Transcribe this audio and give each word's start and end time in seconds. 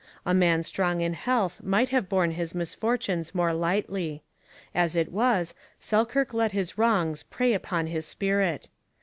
A 0.25 0.33
man 0.33 0.63
strong 0.63 1.01
in 1.01 1.13
health 1.13 1.61
might 1.61 1.89
have 1.89 2.09
borne 2.09 2.31
his 2.31 2.55
misfortunes 2.55 3.35
more 3.35 3.53
lightly. 3.53 4.23
As 4.73 4.95
it 4.95 5.11
was, 5.11 5.53
Selkirk 5.79 6.33
let 6.33 6.53
his 6.53 6.75
wrongs 6.75 7.21
prey 7.21 7.53
upon 7.53 7.85
his 7.85 8.07
spirit. 8.07 8.67